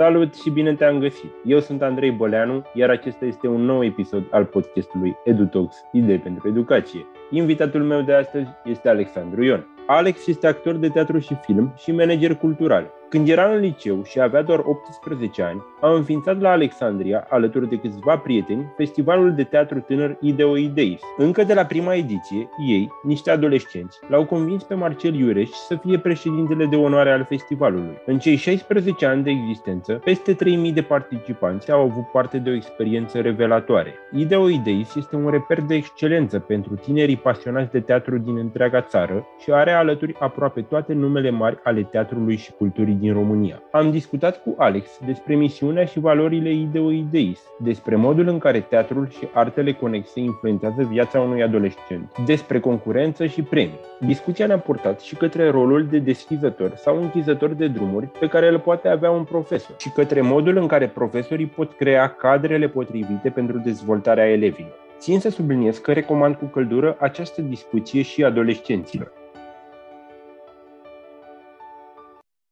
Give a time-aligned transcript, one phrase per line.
[0.00, 1.30] Salut și bine te-am găsit!
[1.44, 6.48] Eu sunt Andrei Boleanu, iar acesta este un nou episod al podcastului EduTalks, idei pentru
[6.48, 7.06] educație.
[7.30, 9.66] Invitatul meu de astăzi este Alexandru Ion.
[9.86, 12.90] Alex este actor de teatru și film și manager cultural.
[13.10, 17.76] Când era în liceu și avea doar 18 ani, a înființat la Alexandria, alături de
[17.76, 21.00] câțiva prieteni, festivalul de teatru tânăr Ideo Ideis.
[21.16, 25.98] Încă de la prima ediție, ei, niște adolescenți, l-au convins pe Marcel Iureș să fie
[25.98, 27.98] președintele de onoare al festivalului.
[28.06, 32.54] În cei 16 ani de existență, peste 3000 de participanți au avut parte de o
[32.54, 33.94] experiență revelatoare.
[34.12, 39.26] Ideo Ideis este un reper de excelență pentru tinerii pasionați de teatru din întreaga țară
[39.38, 43.62] și are alături aproape toate numele mari ale teatrului și culturii din România.
[43.70, 49.28] Am discutat cu Alex despre misiunea și valorile Ideo-Ideis, despre modul în care teatrul și
[49.32, 53.80] artele conexe influențează viața unui adolescent, despre concurență și premii.
[54.00, 58.58] Discuția ne-a purtat și către rolul de deschizător sau închizător de drumuri pe care îl
[58.58, 63.58] poate avea un profesor și către modul în care profesorii pot crea cadrele potrivite pentru
[63.58, 64.78] dezvoltarea elevilor.
[64.98, 69.19] Țin să subliniez că recomand cu căldură această discuție și adolescenților.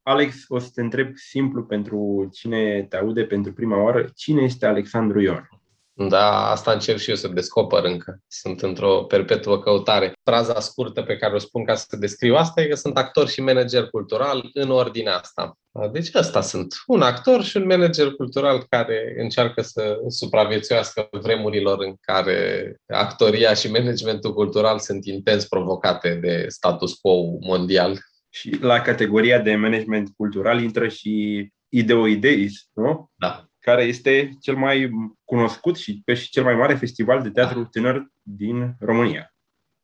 [0.08, 4.66] Alex, o să te întreb simplu pentru cine te aude pentru prima oară, cine este
[4.66, 5.48] Alexandru Ion?
[5.92, 8.20] Da, asta încerc și eu să descoper încă.
[8.26, 10.12] Sunt într-o perpetuă căutare.
[10.24, 13.40] Fraza scurtă pe care o spun ca să descriu asta e că sunt actor și
[13.40, 15.58] manager cultural în ordinea asta.
[15.92, 16.74] Deci ăsta sunt.
[16.86, 23.70] Un actor și un manager cultural care încearcă să supraviețuiască vremurilor în care actoria și
[23.70, 27.98] managementul cultural sunt intens provocate de status quo mondial
[28.38, 33.10] și la categoria de management cultural intră și Ideoideis, nu?
[33.14, 33.44] Da.
[33.58, 34.90] Care este cel mai
[35.24, 37.68] cunoscut și pe și cel mai mare festival de teatru da.
[37.70, 39.34] tânăr din România.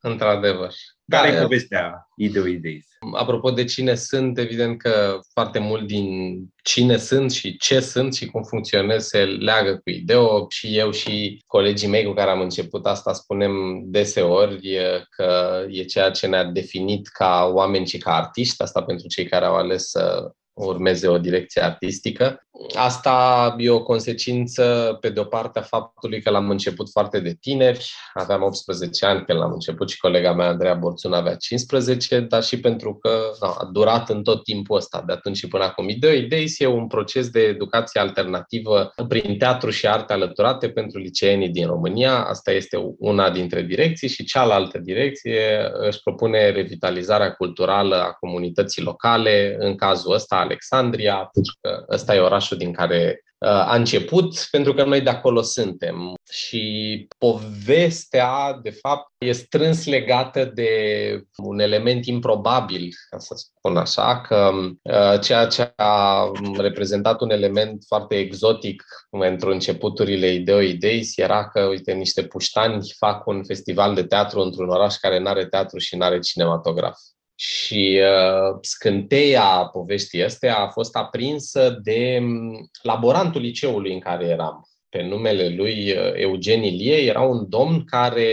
[0.07, 0.73] Într-adevăr.
[1.07, 2.85] Care da, e povestea Ideoideis?
[3.13, 8.25] Apropo de cine sunt, evident că foarte mult din cine sunt și ce sunt și
[8.25, 10.45] cum funcționez se leagă cu Ideo.
[10.49, 14.77] Și eu și colegii mei cu care am început asta spunem deseori
[15.09, 19.45] că e ceea ce ne-a definit ca oameni și ca artiști, asta pentru cei care
[19.45, 20.31] au ales să
[20.63, 22.39] urmeze o direcție artistică.
[22.73, 27.37] Asta e o consecință, pe de o parte, a faptului că l-am început foarte de
[27.41, 27.91] tineri.
[28.13, 32.59] Aveam 18 ani când l-am început și colega mea, Andreea Borțun, avea 15, dar și
[32.59, 33.09] pentru că
[33.41, 35.89] na, a durat în tot timpul ăsta, de atunci și până acum.
[35.89, 41.49] Idei Idei e un proces de educație alternativă prin teatru și arte alăturate pentru liceenii
[41.49, 42.23] din România.
[42.23, 49.55] Asta este una dintre direcții și cealaltă direcție își propune revitalizarea culturală a comunității locale,
[49.59, 54.73] în cazul ăsta Alexandria, pentru că ăsta e orașul din care uh, a început, pentru
[54.73, 56.13] că noi de acolo suntem.
[56.31, 60.71] Și povestea, de fapt, e strâns legată de
[61.37, 64.51] un element improbabil, ca să spun așa, că
[64.81, 68.83] uh, ceea ce a reprezentat un element foarte exotic
[69.19, 74.95] pentru începuturile Ideo-Ideis era că, uite, niște puștani fac un festival de teatru într-un oraș
[74.95, 76.97] care nu are teatru și nu are cinematograf.
[77.35, 84.69] Și uh, scânteia poveștii astea a fost aprinsă de mm, laborantul liceului în care eram.
[84.89, 88.31] Pe numele lui uh, Eugen Ilie era un domn care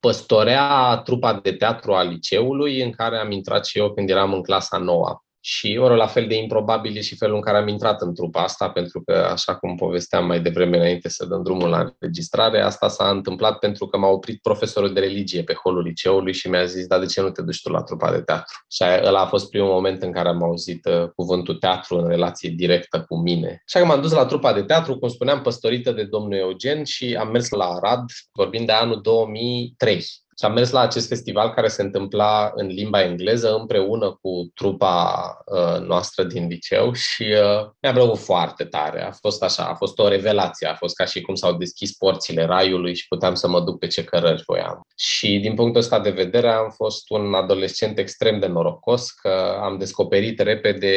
[0.00, 4.42] păstorea trupa de teatru al liceului în care am intrat și eu când eram în
[4.42, 5.24] clasa noua.
[5.44, 8.42] Și ori la fel de improbabil e și felul în care am intrat în trupa
[8.42, 12.88] asta, pentru că, așa cum povesteam mai devreme înainte să dăm drumul la înregistrare, asta
[12.88, 16.86] s-a întâmplat pentru că m-a oprit profesorul de religie pe holul liceului și mi-a zis,
[16.86, 18.64] da, de ce nu te duci tu la trupa de teatru?
[18.70, 22.50] Și ăla a fost primul moment în care am auzit uh, cuvântul teatru în relație
[22.50, 23.62] directă cu mine.
[23.66, 27.16] Așa că m-am dus la trupa de teatru, cum spuneam, păstorită de domnul Eugen și
[27.20, 30.21] am mers la Arad, vorbind de anul 2003.
[30.38, 35.36] Și am mers la acest festival care se întâmpla în limba engleză împreună cu trupa
[35.46, 39.02] uh, noastră din liceu și uh, mi-a plăcut foarte tare.
[39.02, 42.44] A fost așa, a fost o revelație, a fost ca și cum s-au deschis porțile
[42.44, 44.80] raiului și puteam să mă duc pe ce cărări voiam.
[44.96, 49.78] Și din punctul ăsta de vedere am fost un adolescent extrem de norocos că am
[49.78, 50.94] descoperit repede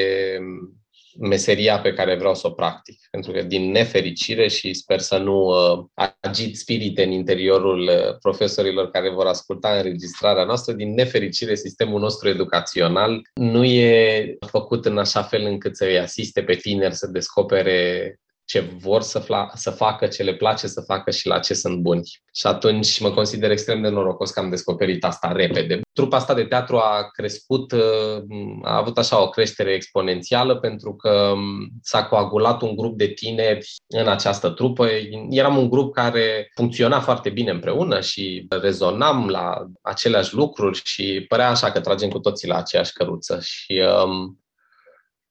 [1.20, 3.00] meseria pe care vreau să o practic.
[3.12, 5.86] Pentru că din nefericire și sper să nu uh,
[6.20, 12.30] agit spirite în interiorul uh, profesorilor care vor asculta înregistrarea noastră, din nefericire sistemul nostru
[12.30, 18.20] educațional nu e făcut în așa fel încât să îi asiste pe tineri să descopere
[18.46, 21.78] ce vor să, fla, să facă, ce le place să facă și la ce sunt
[21.78, 22.02] buni.
[22.34, 25.82] Și atunci mă consider extrem de norocos că am descoperit asta repede.
[25.94, 28.24] Trupa asta de teatru a crescut, uh,
[28.64, 33.68] a avut așa o creștere exponențială pentru că um, s-a coagulat un grup de tineri
[33.88, 34.88] în această trupă.
[35.30, 41.50] Eram un grup care funcționa foarte bine împreună și rezonam la aceleași lucruri și părea
[41.50, 43.40] așa că tragem cu toții la aceeași căruță.
[43.42, 44.40] Și um,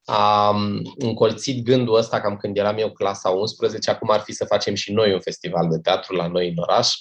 [0.05, 4.73] am încolțit gândul ăsta cam când eram eu clasa 11, acum ar fi să facem
[4.73, 6.93] și noi un festival de teatru la noi în oraș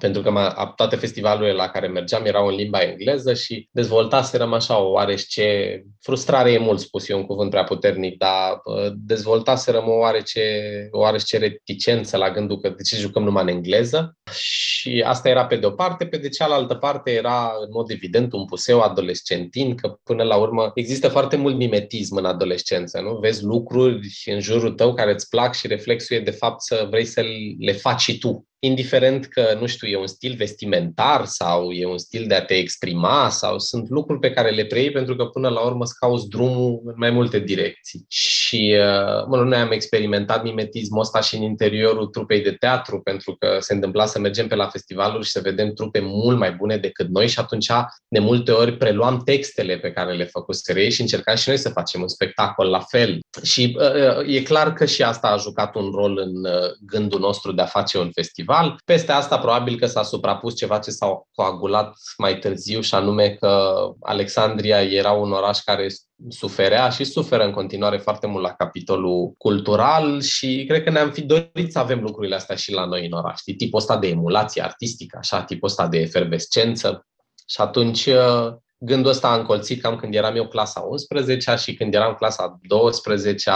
[0.00, 4.90] pentru că toate festivalurile la care mergeam erau în limba engleză și dezvoltaserăm așa o
[4.90, 8.62] oarece, frustrare e mult spus, e un cuvânt prea puternic, dar
[8.94, 10.42] dezvoltaserăm o oarece,
[10.90, 15.46] o oarece reticență la gândul că de ce jucăm numai în engleză și asta era
[15.46, 19.74] pe de o parte, pe de cealaltă parte era în mod evident un puseu adolescentin,
[19.74, 23.18] că până la urmă există foarte mult mimetism în adolescență, nu?
[23.18, 27.04] Vezi lucruri în jurul tău care îți plac și reflexul e de fapt să vrei
[27.04, 27.24] să
[27.58, 31.98] le faci și tu indiferent că, nu știu, e un stil vestimentar sau e un
[31.98, 35.48] stil de a te exprima sau sunt lucruri pe care le preiei pentru că până
[35.48, 38.04] la urmă îți cauți drumul în mai multe direcții.
[38.08, 43.36] Și, uh, mă, noi am experimentat mimetismul ăsta și în interiorul trupei de teatru pentru
[43.38, 46.76] că se întâmpla să mergem pe la festivaluri și să vedem trupe mult mai bune
[46.76, 47.70] decât noi și atunci
[48.08, 51.68] de multe ori preluam textele pe care le făcuseră ei și încercam și noi să
[51.68, 53.18] facem un spectacol la fel.
[53.42, 56.32] Și uh, uh, e clar că și asta a jucat un rol în
[56.80, 58.80] gândul nostru de a face un festival festival.
[58.84, 63.74] Peste asta, probabil că s-a suprapus ceva ce s-a coagulat mai târziu, și anume că
[64.00, 65.86] Alexandria era un oraș care
[66.28, 71.22] suferea și suferă în continuare foarte mult la capitolul cultural și cred că ne-am fi
[71.22, 73.38] dorit să avem lucrurile astea și la noi în oraș.
[73.38, 73.54] Știi?
[73.54, 77.06] Tipul ăsta de emulație artistică, așa, tipul ăsta de efervescență.
[77.48, 78.08] Și atunci
[78.78, 83.50] gândul ăsta a încolțit cam când eram eu clasa 11 și când eram clasa 12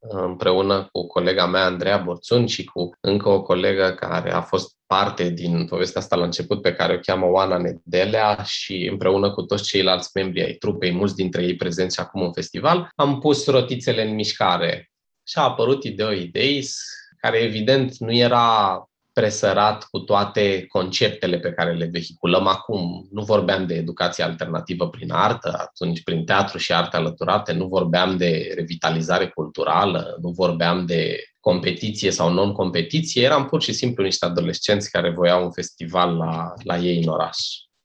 [0.00, 5.28] împreună cu colega mea, Andreea Borțun, și cu încă o colegă care a fost parte
[5.28, 9.64] din povestea asta la început, pe care o cheamă Oana Nedelea și împreună cu toți
[9.64, 14.14] ceilalți membri ai trupei, mulți dintre ei prezenți acum în festival, am pus rotițele în
[14.14, 14.90] mișcare.
[15.26, 16.80] Și a apărut Ideo Ideis,
[17.18, 18.87] care evident nu era
[19.18, 23.08] presărat cu toate conceptele pe care le vehiculăm acum.
[23.10, 28.16] Nu vorbeam de educație alternativă prin artă, atunci prin teatru și arte alăturate, nu vorbeam
[28.16, 34.90] de revitalizare culturală, nu vorbeam de competiție sau non-competiție, eram pur și simplu niște adolescenți
[34.90, 37.36] care voiau un festival la, la ei în oraș.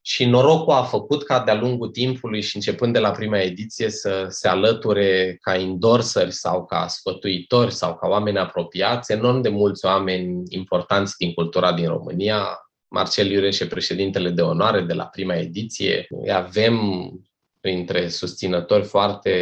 [0.05, 4.25] Și norocul a făcut ca de-a lungul timpului și începând de la prima ediție să
[4.29, 10.43] se alăture ca endorseri sau ca sfătuitori sau ca oameni apropiați enorm de mulți oameni
[10.49, 12.57] importanți din cultura din România.
[12.87, 16.07] Marcel Iureș președintele de onoare de la prima ediție.
[16.33, 16.79] Avem
[17.63, 19.33] printre susținători foarte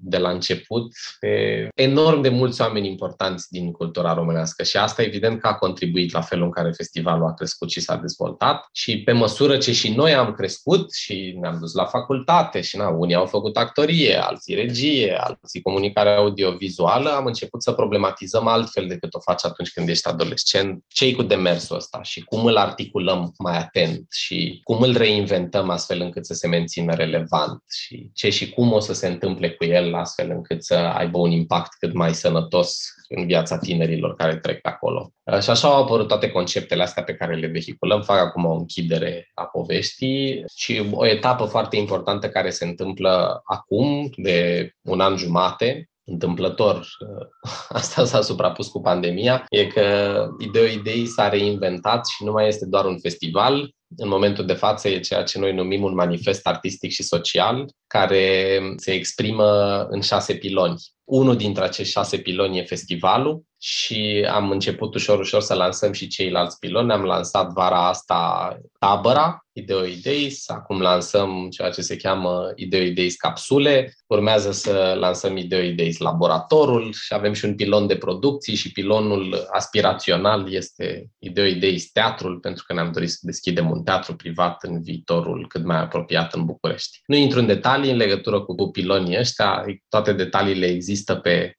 [0.00, 4.62] de la început pe enorm de mulți oameni importanți din cultura românească.
[4.62, 7.96] Și asta evident că a contribuit la felul în care festivalul a crescut și s-a
[7.96, 8.68] dezvoltat.
[8.72, 12.88] Și pe măsură ce și noi am crescut și ne-am dus la facultate și na,
[12.88, 19.14] unii au făcut actorie, alții regie, alții comunicare audiovizuală, am început să problematizăm altfel decât
[19.14, 23.58] o faci atunci când ești adolescent, cei cu demersul ăsta și cum îl articulăm mai
[23.58, 28.72] atent și cum îl reinventăm astfel încât să se mențină relevant și ce și cum
[28.72, 32.94] o să se întâmple cu el astfel încât să aibă un impact cât mai sănătos
[33.08, 35.12] în viața tinerilor care trec pe acolo.
[35.22, 38.02] Uh, și așa au apărut toate conceptele astea pe care le vehiculăm.
[38.02, 44.10] Fac acum o închidere a poveștii și o etapă foarte importantă care se întâmplă acum,
[44.16, 47.26] de un an jumate, întâmplător, uh,
[47.78, 52.66] asta s-a suprapus cu pandemia, e că Ideo Idei s-a reinventat și nu mai este
[52.66, 56.90] doar un festival, în momentul de față e ceea ce noi numim un manifest artistic
[56.90, 60.82] și social, care se exprimă în șase piloni.
[61.04, 66.06] Unul dintre acești șase piloni e festivalul și am început ușor, ușor să lansăm și
[66.06, 66.92] ceilalți piloni.
[66.92, 73.16] Am lansat vara asta tabăra, Ideo Ideis, acum lansăm ceea ce se cheamă Ideo Ideis
[73.16, 78.72] Capsule, urmează să lansăm Ideo Ideis Laboratorul și avem și un pilon de producții și
[78.72, 84.62] pilonul aspirațional este Ideo Ideis Teatrul, pentru că ne-am dorit să deschidem un teatru privat
[84.62, 87.00] în viitorul cât mai apropiat în București.
[87.06, 91.54] Nu intru în detalii în legătură cu pilonii ăștia, toate detaliile există pe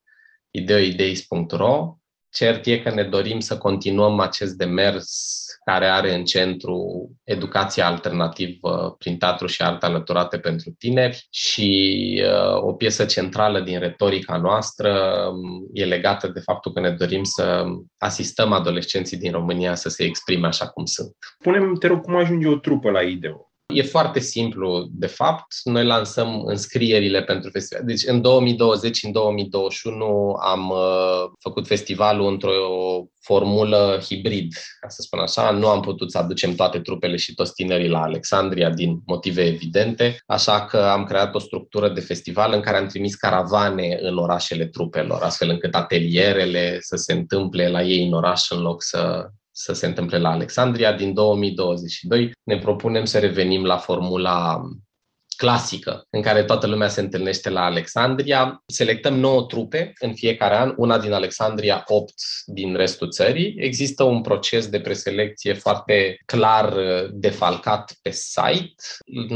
[0.52, 1.98] ideoideis.ro.
[2.38, 8.96] Cert e că ne dorim să continuăm acest demers care are în centru educația alternativă
[8.98, 14.92] prin teatru și arte alăturate pentru tineri și uh, o piesă centrală din retorica noastră
[15.32, 17.66] um, e legată de faptul că ne dorim să
[17.98, 21.16] asistăm adolescenții din România să se exprime așa cum sunt.
[21.44, 23.47] Punem, te rog, cum ajunge o trupă la IDEO?
[23.74, 25.46] E foarte simplu, de fapt.
[25.64, 27.86] Noi lansăm înscrierile pentru festival.
[27.86, 32.52] Deci în 2020, în 2021 am uh, făcut festivalul într-o
[33.20, 35.52] formulă hibrid, ca să spun așa.
[35.52, 40.18] Nu am putut să aducem toate trupele și toți tinerii la Alexandria din motive evidente,
[40.26, 44.66] așa că am creat o structură de festival în care am trimis caravane în orașele
[44.66, 49.74] trupelor, astfel încât atelierele să se întâmple la ei în oraș în loc să să
[49.74, 50.94] se întâmple la Alexandria.
[50.94, 54.62] Din 2022 ne propunem să revenim la formula
[55.38, 58.64] clasică în care toată lumea se întâlnește la Alexandria.
[58.66, 62.14] Selectăm 9 trupe în fiecare an, una din Alexandria, 8
[62.46, 63.56] din restul țării.
[63.58, 68.74] Există un proces de preselecție foarte clar uh, defalcat pe site.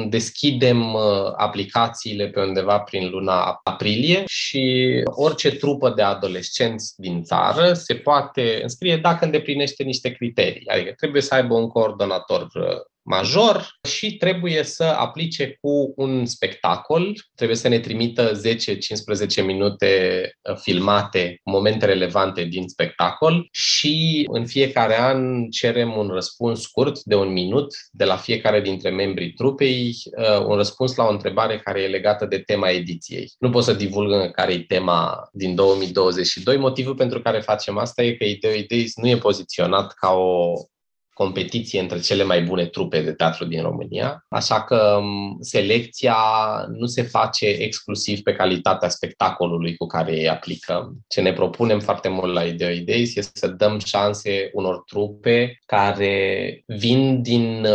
[0.10, 1.02] Deschidem uh,
[1.36, 8.60] aplicațiile pe undeva prin luna aprilie și orice trupă de adolescenți din țară se poate
[8.62, 10.68] înscrie dacă îndeplinește niște criterii.
[10.68, 17.14] Adică trebuie să aibă un coordonator uh, major și trebuie să aplice cu un spectacol.
[17.36, 18.32] Trebuie să ne trimită
[19.42, 26.62] 10-15 minute uh, filmate, momente relevante din spectacol și în fiecare an cerem un răspuns
[26.62, 31.12] scurt de un minut de la fiecare dintre membrii trupei, uh, un răspuns la o
[31.12, 33.32] întrebare care e legată de tema ediției.
[33.40, 36.58] Nu pot să divulg care e tema din 2022.
[36.58, 40.54] Motivul pentru care facem asta e că Ideo Ideis nu e poziționat ca o
[41.14, 45.00] competiție între cele mai bune trupe de teatru din România, așa că
[45.40, 46.16] selecția
[46.72, 50.98] nu se face exclusiv pe calitatea spectacolului cu care îi aplicăm.
[51.08, 56.64] Ce ne propunem foarte mult la Ideo Ideis este să dăm șanse unor trupe care
[56.66, 57.68] vin din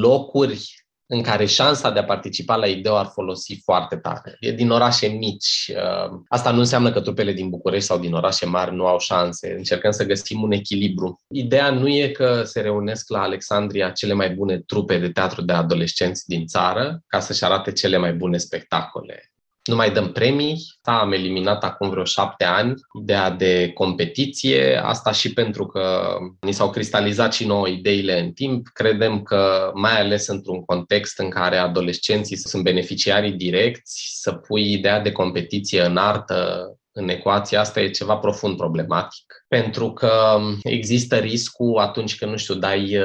[0.00, 0.81] locuri
[1.14, 4.36] în care șansa de a participa la IDEO ar folosi foarte tare.
[4.40, 5.70] E din orașe mici.
[5.74, 9.54] Uh, asta nu înseamnă că trupele din București sau din orașe mari nu au șanse.
[9.56, 11.20] Încercăm să găsim un echilibru.
[11.28, 15.52] Ideea nu e că se reunesc la Alexandria cele mai bune trupe de teatru de
[15.52, 19.31] adolescenți din țară ca să-și arate cele mai bune spectacole
[19.64, 20.56] nu mai dăm premii.
[20.82, 24.82] Da, am eliminat acum vreo șapte ani ideea de competiție.
[24.84, 28.66] Asta și pentru că ni s-au cristalizat și nouă ideile în timp.
[28.72, 35.00] Credem că, mai ales într-un context în care adolescenții sunt beneficiarii direcți, să pui ideea
[35.00, 39.44] de competiție în artă în ecuația asta e ceva profund problematic.
[39.48, 42.98] Pentru că există riscul atunci când, nu știu, dai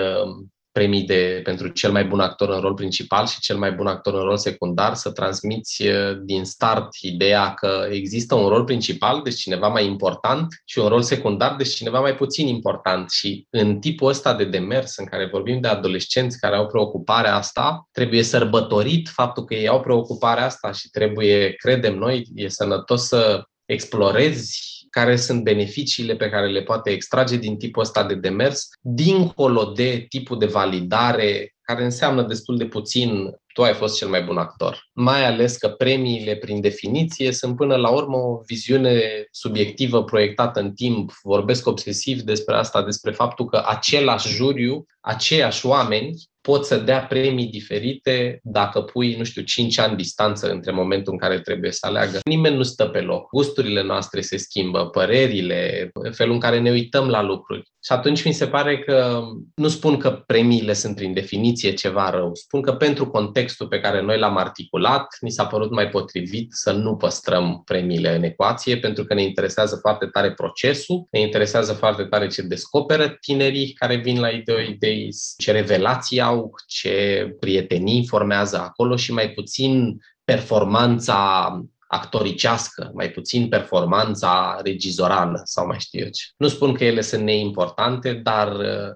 [0.78, 4.14] premii de, pentru cel mai bun actor în rol principal și cel mai bun actor
[4.14, 5.84] în rol secundar, să transmiți
[6.24, 11.02] din start ideea că există un rol principal, deci cineva mai important, și un rol
[11.02, 13.10] secundar, deci cineva mai puțin important.
[13.10, 17.88] Și în tipul ăsta de demers în care vorbim de adolescenți care au preocuparea asta,
[17.92, 23.44] trebuie sărbătorit faptul că ei au preocuparea asta și trebuie, credem noi, e sănătos să
[23.66, 29.72] explorezi care sunt beneficiile pe care le poate extrage din tipul ăsta de demers, dincolo
[29.76, 34.38] de tipul de validare, care înseamnă destul de puțin tu ai fost cel mai bun
[34.38, 34.90] actor.
[34.94, 40.74] Mai ales că premiile, prin definiție, sunt până la urmă o viziune subiectivă proiectată în
[40.74, 41.12] timp.
[41.24, 47.48] Vorbesc obsesiv despre asta, despre faptul că același juriu, aceiași oameni pot să dea premii
[47.48, 52.20] diferite dacă pui, nu știu, 5 ani distanță între momentul în care trebuie să aleagă.
[52.26, 53.30] Nimeni nu stă pe loc.
[53.30, 57.62] Gusturile noastre se schimbă, părerile, felul în care ne uităm la lucruri.
[57.84, 59.22] Și atunci mi se pare că
[59.56, 63.08] nu spun că premiile sunt prin definiție ceva rău, spun că pentru
[63.48, 68.16] contextul pe care noi l-am articulat, ni s-a părut mai potrivit să nu păstrăm premiile
[68.16, 73.18] în ecuație, pentru că ne interesează foarte tare procesul, ne interesează foarte tare ce descoperă
[73.22, 79.30] tinerii care vin la Ideo Idei, ce revelații au, ce prietenii formează acolo și mai
[79.30, 81.52] puțin performanța
[81.88, 86.24] actoricească, mai puțin performanța regizorală sau mai știu eu ce.
[86.38, 88.96] Nu spun că ele sunt neimportante, dar uh,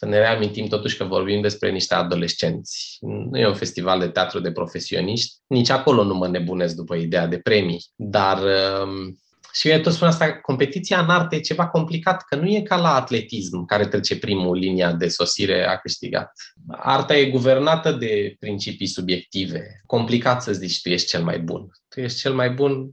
[0.00, 2.98] să ne reamintim totuși că vorbim despre niște adolescenți.
[3.30, 7.26] Nu e un festival de teatru de profesioniști, nici acolo nu mă nebunesc după ideea
[7.26, 8.38] de premii, dar
[8.82, 9.18] um,
[9.52, 12.76] și eu tot spun asta, competiția în artă e ceva complicat, că nu e ca
[12.76, 16.32] la atletism, care trece primul linia de sosire a câștigat.
[16.68, 19.82] Arta e guvernată de principii subiective.
[19.86, 21.68] Complicat să zici tu ești cel mai bun.
[21.88, 22.90] Tu ești cel mai bun,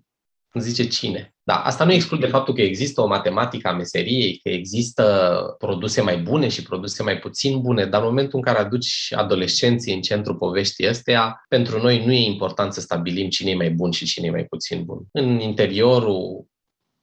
[0.54, 1.36] zice cine.
[1.44, 6.18] Da, asta nu exclude faptul că există o matematică a meseriei, că există produse mai
[6.18, 10.36] bune și produse mai puțin bune, dar în momentul în care aduci adolescenții în centrul
[10.36, 14.28] poveștii astea, pentru noi nu e important să stabilim cine e mai bun și cine
[14.28, 15.06] e mai puțin bun.
[15.12, 16.46] În interiorul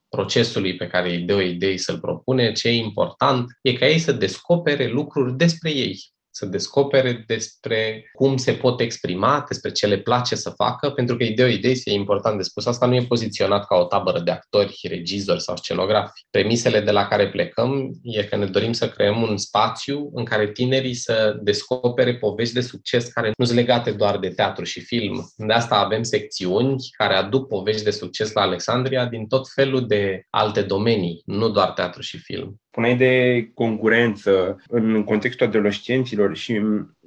[0.09, 4.87] procesului pe care Ideo Idei să-l propune, ce e important e ca ei să descopere
[4.89, 10.51] lucruri despre ei, să descopere despre cum se pot exprima, despre ce le place să
[10.51, 13.85] facă, pentru că Ideo Idei, e important de spus, asta nu e poziționat ca o
[13.85, 16.27] tabără de actori, regizori sau scenografi.
[16.31, 20.53] Premisele de la care plecăm e că ne dorim să creăm un spațiu în care
[20.53, 25.33] tinerii să descopere povești de succes care nu sunt legate doar de teatru și film.
[25.37, 30.23] De asta avem secțiuni care aduc povești de succes la Alexandria din tot felul de
[30.31, 32.59] alte domenii, nu doar teatru și film.
[32.75, 36.61] Puneai de concurență în contextul adolescenților și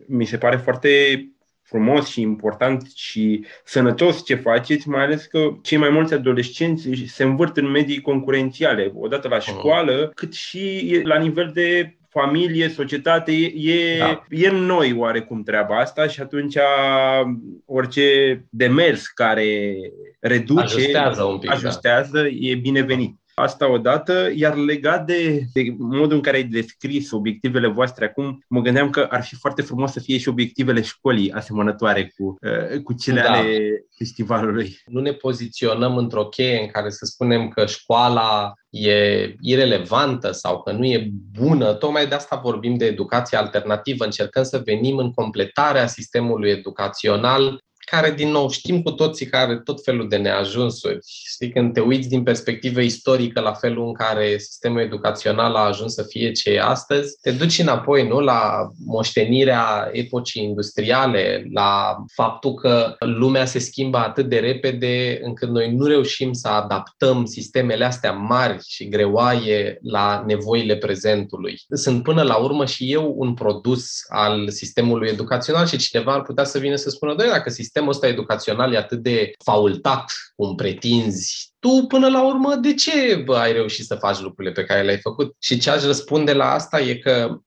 [0.08, 0.90] mi se pare foarte
[1.68, 7.24] frumos și important și sănătos ce faceți, mai ales că cei mai mulți adolescenți se
[7.24, 13.98] învârt în medii concurențiale, odată la școală, cât și la nivel de familie, societate, e,
[13.98, 14.26] da.
[14.30, 16.56] e în noi oarecum treaba asta și atunci
[17.66, 19.76] orice demers care
[20.20, 22.28] reduce, ajustează, un pic, ajustează da.
[22.28, 23.20] e binevenit.
[23.42, 28.62] Asta odată, iar legat de, de modul în care ai descris obiectivele voastre acum, mă
[28.62, 32.94] gândeam că ar fi foarte frumos să fie și obiectivele școlii asemănătoare cu, uh, cu
[32.94, 33.32] cele da.
[33.32, 34.78] ale festivalului.
[34.86, 40.72] Nu ne poziționăm într-o cheie în care să spunem că școala e irelevantă sau că
[40.72, 45.88] nu e bună, tocmai de asta vorbim de educație alternativă, încercăm să venim în completarea
[45.88, 51.00] sistemului educațional care, din nou, știm cu toții că are tot felul de neajunsuri.
[51.06, 55.94] Știi, când te uiți din perspectivă istorică la felul în care sistemul educațional a ajuns
[55.94, 62.54] să fie ce e astăzi, te duci înapoi, nu, la moștenirea epocii industriale, la faptul
[62.54, 68.12] că lumea se schimbă atât de repede încât noi nu reușim să adaptăm sistemele astea
[68.12, 71.62] mari și greoaie la nevoile prezentului.
[71.70, 76.44] Sunt până la urmă și eu un produs al sistemului educațional și cineva ar putea
[76.44, 81.52] să vină să spună, dacă sistemul sistemul ăsta educațional e atât de faultat cum pretinzi,
[81.60, 85.00] tu până la urmă de ce bă, ai reușit să faci lucrurile pe care le-ai
[85.00, 85.36] făcut?
[85.40, 87.38] Și ce aș răspunde la asta e că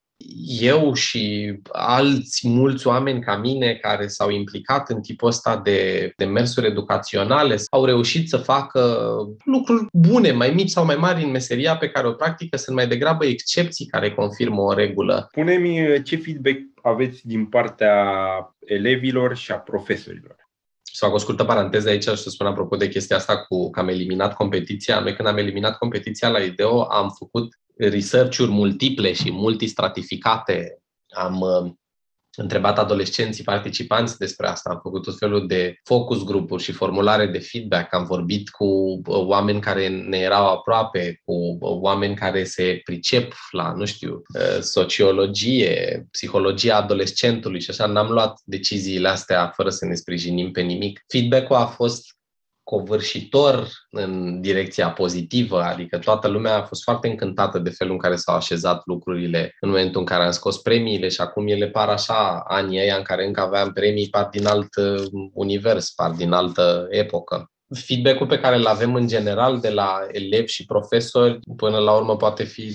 [0.60, 6.66] eu și alți mulți oameni ca mine care s-au implicat în tipul ăsta de demersuri
[6.66, 9.08] educaționale au reușit să facă
[9.44, 12.86] lucruri bune, mai mici sau mai mari în meseria pe care o practică, sunt mai
[12.86, 15.28] degrabă excepții care confirmă o regulă.
[15.32, 17.94] Pune-mi ce feedback aveți din partea
[18.66, 20.36] elevilor și a profesorilor.
[20.82, 23.80] Să fac o scurtă paranteză aici și să spun apropo de chestia asta cu că
[23.80, 25.00] am eliminat competiția.
[25.00, 30.78] Noi când am eliminat competiția la IDEO am făcut research-uri multiple și multistratificate.
[31.08, 31.72] Am uh,
[32.36, 37.38] întrebat adolescenții participanți despre asta, am făcut tot felul de focus grupuri și formulare de
[37.38, 42.80] feedback, am vorbit cu uh, oameni care ne erau aproape, cu uh, oameni care se
[42.84, 44.22] pricep la, nu știu,
[44.60, 51.04] sociologie, psihologia adolescentului și așa, n-am luat deciziile astea fără să ne sprijinim pe nimic.
[51.06, 52.18] Feedback-ul a fost
[52.70, 58.16] covârșitor în direcția pozitivă, adică toată lumea a fost foarte încântată de felul în care
[58.16, 62.42] s-au așezat lucrurile în momentul în care am scos premiile și acum ele par așa,
[62.46, 65.02] anii ăia în care încă aveam premii, par din alt uh,
[65.32, 67.50] univers, par din altă epocă.
[67.74, 72.16] Feedback-ul pe care îl avem în general de la elevi și profesori, până la urmă
[72.16, 72.72] poate fi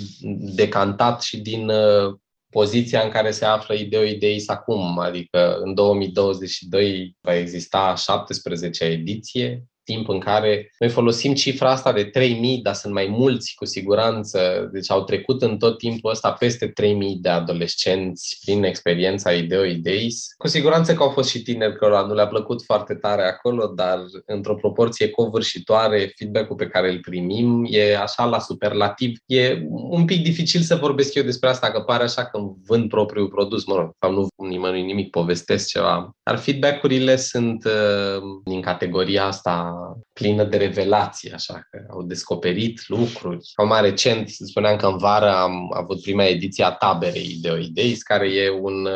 [0.56, 2.14] decantat și din uh,
[2.50, 9.64] poziția în care se află Ideo Ideis acum, adică în 2022 va exista 17 ediție,
[9.86, 14.70] timp în care noi folosim cifra asta de 3000, dar sunt mai mulți cu siguranță,
[14.72, 20.34] deci au trecut în tot timpul ăsta peste 3000 de adolescenți prin experiența Ideo Ideis.
[20.38, 24.00] Cu siguranță că au fost și tineri cărora nu le-a plăcut foarte tare acolo, dar
[24.26, 29.18] într-o proporție covârșitoare, feedback-ul pe care îl primim e așa la superlativ.
[29.26, 32.90] E un pic dificil să vorbesc eu despre asta, că pare așa că îmi vând
[32.90, 36.16] propriul produs, mă rog, sau nu nimănui nimic, povestesc ceva.
[36.24, 39.75] Dar feedback-urile sunt uh, din categoria asta
[40.14, 43.38] plină de revelații, așa că au descoperit lucruri.
[43.42, 48.04] Sau mai recent, spuneam că în vară am avut prima ediție a taberei de Ideis,
[48.04, 48.88] care e un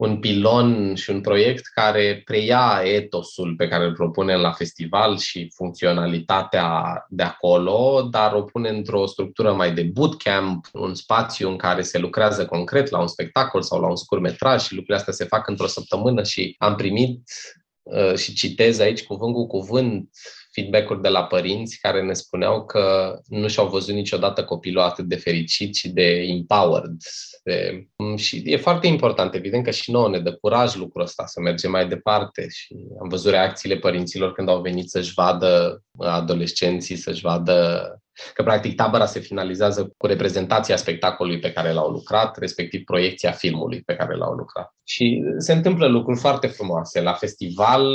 [0.00, 5.52] un pilon și un proiect care preia etosul pe care îl propunem la festival și
[5.54, 11.82] funcționalitatea de acolo, dar o pune într-o structură mai de bootcamp, un spațiu în care
[11.82, 15.48] se lucrează concret la un spectacol sau la un scurtmetraj și lucrurile astea se fac
[15.48, 17.59] într-o săptămână și am primit Uh,
[18.16, 20.10] și citez aici cuvânt cu cuvânt
[20.52, 25.16] feedback-uri de la părinți care ne spuneau că nu și-au văzut niciodată copilul atât de
[25.16, 26.96] fericit și de empowered.
[27.44, 27.86] De...
[28.16, 31.70] Și e foarte important, evident că și nouă ne dă curaj lucrul ăsta să mergem
[31.70, 37.99] mai departe și am văzut reacțiile părinților când au venit să-și vadă adolescenții, să-și vadă
[38.34, 43.82] că practic tabăra se finalizează cu reprezentația spectacolului pe care l-au lucrat, respectiv proiecția filmului
[43.82, 44.74] pe care l-au lucrat.
[44.84, 47.00] Și se întâmplă lucruri foarte frumoase.
[47.00, 47.90] La festival,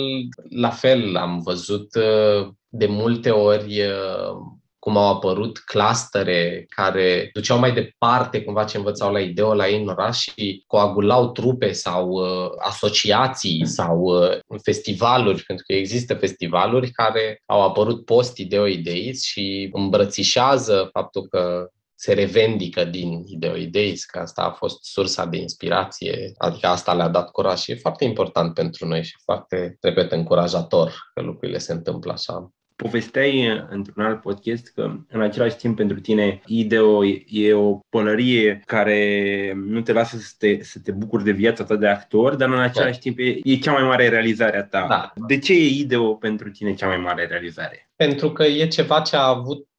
[0.50, 4.38] la fel, am văzut uh, de multe ori uh,
[4.86, 9.82] cum au apărut clustere care duceau mai departe cumva ce învățau la ideo la ei
[9.82, 16.92] în oraș și coagulau trupe sau uh, asociații sau uh, festivaluri, pentru că există festivaluri
[16.92, 24.20] care au apărut post-ideo ideis și îmbrățișează faptul că se revendică din Ideo Ideis, că
[24.20, 28.54] asta a fost sursa de inspirație, adică asta le-a dat curaj și e foarte important
[28.54, 34.68] pentru noi și foarte, repet, încurajator că lucrurile se întâmplă așa povesteai într-un alt podcast
[34.68, 40.34] că în același timp pentru tine ideo e o pălărie care nu te lasă să
[40.38, 43.00] te, să te bucuri de viața ta de actor, dar în același da.
[43.00, 44.86] timp e, e cea mai mare realizare a ta.
[44.90, 45.14] Da.
[45.28, 47.90] De ce e ideo pentru tine cea mai mare realizare?
[47.96, 49.75] Pentru că e ceva ce a avut uh,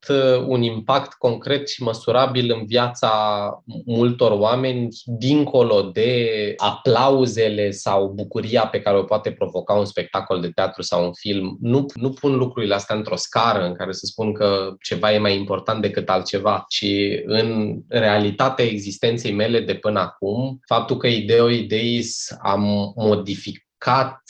[0.47, 3.49] un impact concret și măsurabil în viața
[3.87, 10.49] multor oameni, dincolo de aplauzele sau bucuria pe care o poate provoca un spectacol de
[10.49, 11.57] teatru sau un film.
[11.61, 15.37] Nu, nu pun lucrurile astea într-o scară în care să spun că ceva e mai
[15.37, 16.87] important decât altceva, ci
[17.25, 24.23] în realitatea existenței mele de până acum, faptul că Ideo Ideis am modificat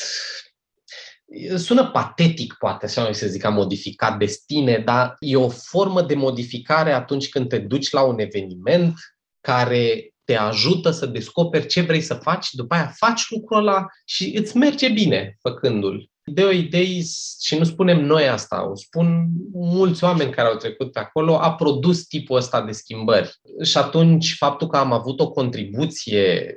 [1.57, 6.93] sună patetic, poate, așa să zic, am modificat destine, dar e o formă de modificare
[6.93, 8.95] atunci când te duci la un eveniment
[9.41, 14.37] care te ajută să descoperi ce vrei să faci, după aia faci lucrul ăla și
[14.37, 16.11] îți merge bine făcându-l.
[16.25, 17.01] De o idee,
[17.43, 21.55] și nu spunem noi asta, o spun mulți oameni care au trecut pe acolo, a
[21.55, 23.41] produs tipul ăsta de schimbări.
[23.63, 26.57] Și atunci, faptul că am avut o contribuție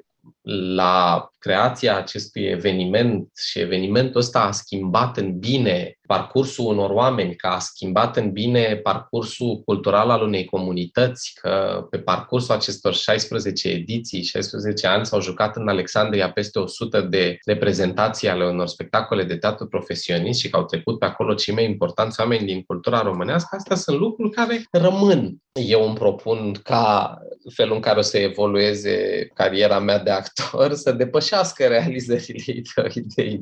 [0.76, 7.48] la creația acestui eveniment și evenimentul ăsta a schimbat în bine parcursul unor oameni, că
[7.48, 14.22] a schimbat în bine parcursul cultural al unei comunități, că pe parcursul acestor 16 ediții,
[14.22, 19.68] 16 ani s-au jucat în Alexandria peste 100 de reprezentații ale unor spectacole de teatru
[19.68, 23.76] profesionist și că au trecut pe acolo cei mai importanți oameni din cultura românească, astea
[23.76, 25.38] sunt lucruri care rămân.
[25.54, 27.18] Eu îmi propun ca
[27.54, 31.29] felul în care o să evolueze cariera mea de actor să depășească
[31.68, 32.54] realizările
[32.94, 33.40] idei.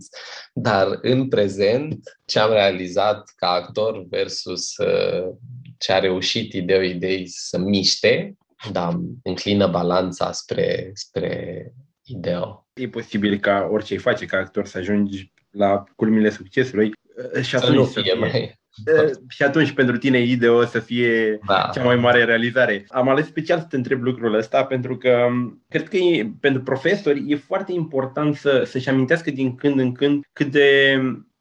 [0.54, 5.36] Dar în prezent, ce am realizat ca actor versus uh,
[5.78, 8.38] ce a reușit Ideo Idei să miște,
[8.72, 11.74] da, înclină balanța spre, spre
[12.04, 12.68] Ideo.
[12.74, 16.92] E posibil ca orice îi face ca actor să ajungi la culmile succesului
[17.34, 18.60] uh, și atunci să nu fie, să fie mai
[19.28, 21.70] și atunci pentru tine IDEO să fie da.
[21.74, 22.86] cea mai mare realizare.
[22.90, 25.28] Am ales special să te întreb lucrul ăsta pentru că
[25.70, 30.24] cred că e, pentru profesori e foarte important să, să-și amintească din când în când
[30.34, 31.00] cât de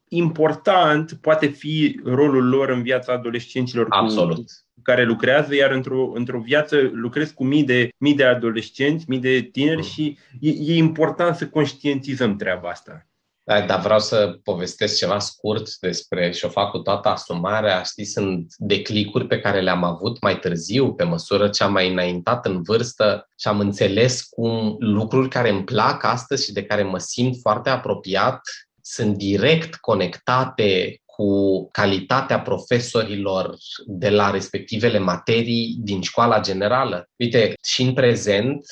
[0.09, 4.37] important poate fi rolul lor în viața adolescenților Absolut.
[4.37, 4.45] Cu,
[4.83, 9.41] care lucrează, iar într-o, într-o viață lucrez cu mii de, mii de adolescenți, mii de
[9.53, 9.83] tineri mm.
[9.83, 13.07] și e, e important să conștientizăm treaba asta.
[13.49, 17.83] Da, dar vreau să povestesc ceva scurt despre și o fac cu toată asumarea.
[17.83, 22.47] Știți, sunt declicuri pe care le-am avut mai târziu, pe măsură ce am mai înaintat
[22.47, 26.99] în vârstă și am înțeles cum lucruri care îmi plac astăzi și de care mă
[26.99, 28.41] simt foarte apropiat
[28.81, 33.57] sunt direct conectate cu calitatea profesorilor
[33.87, 37.09] de la respectivele materii din școala generală.
[37.17, 38.67] Uite, și în prezent,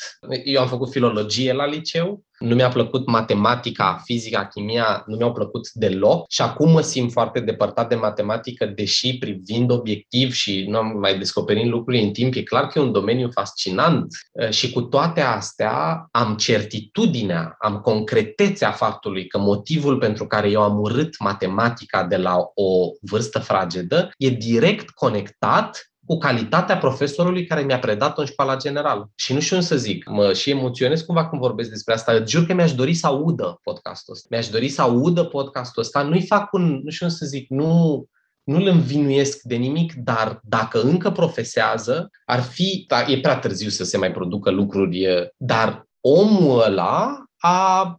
[0.45, 5.71] eu am făcut filologie la liceu nu mi-a plăcut matematica, fizica, chimia, nu mi-au plăcut
[5.73, 10.99] deloc și acum mă simt foarte depărtat de matematică, deși privind obiectiv și nu am
[10.99, 14.07] mai descoperit lucruri în timp, e clar că e un domeniu fascinant.
[14.33, 20.63] Uh, și cu toate astea am certitudinea, am concretețea faptului că motivul pentru care eu
[20.63, 27.61] am urât matematica de la o vârstă fragedă e direct conectat cu calitatea profesorului care
[27.61, 29.11] mi-a predat-o în școala generală.
[29.15, 32.25] Și nu știu să zic, mă și emoționez cumva când vorbesc despre asta.
[32.27, 34.27] Jur că mi-aș dori să audă podcastul ăsta.
[34.31, 36.03] Mi-aș dori să audă podcastul ăsta.
[36.03, 38.05] Nu-i fac un, nu știu să zic, nu,
[38.43, 43.85] nu-l învinuiesc de nimic, dar dacă încă profesează, ar fi, da, e prea târziu să
[43.85, 47.99] se mai producă lucruri, dar omul ăla a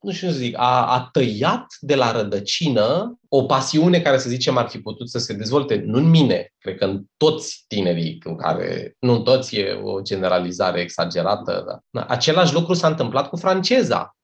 [0.00, 4.56] nu știu să zic, a, a tăiat de la rădăcină o pasiune care, să zicem,
[4.56, 8.36] ar fi putut să se dezvolte, nu în mine, cred că în toți tinerii, în
[8.36, 11.82] care, nu în toți, e o generalizare exagerată.
[11.90, 14.16] Dar, același lucru s-a întâmplat cu franceza.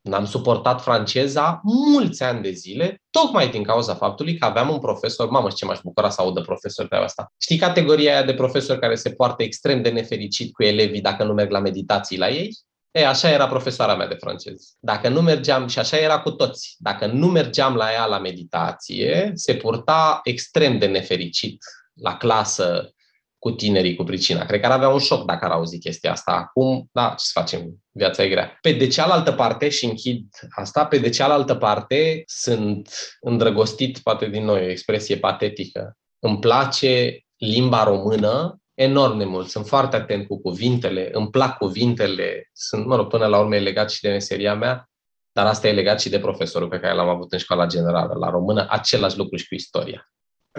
[0.00, 5.28] N-am suportat franceza mulți ani de zile, tocmai din cauza faptului că aveam un profesor,
[5.28, 7.32] mamă, ce m-aș bucura să audă profesor pe asta.
[7.40, 11.32] Știi categoria aia de profesori care se poartă extrem de nefericit cu elevii dacă nu
[11.32, 12.56] merg la meditații la ei?
[12.98, 14.64] E, așa era profesoara mea de franceză.
[14.80, 19.30] Dacă nu mergeam, și așa era cu toți, dacă nu mergeam la ea la meditație,
[19.34, 21.62] se purta extrem de nefericit
[21.94, 22.92] la clasă
[23.38, 24.44] cu tinerii cu pricina.
[24.44, 26.32] Cred că ar avea un șoc dacă ar auzi chestia asta.
[26.32, 27.74] Acum, da, ce să facem?
[27.90, 28.58] Viața e grea.
[28.60, 34.44] Pe de cealaltă parte, și închid asta, pe de cealaltă parte sunt îndrăgostit, poate din
[34.44, 35.96] nou, o expresie patetică.
[36.18, 39.48] Îmi place limba română enorm de mult.
[39.48, 43.60] Sunt foarte atent cu cuvintele, îmi plac cuvintele, sunt, mă rog, până la urmă e
[43.60, 44.90] legat și de meseria mea,
[45.32, 48.30] dar asta e legat și de profesorul pe care l-am avut în școala generală, la
[48.30, 50.10] română, același lucru și cu istoria.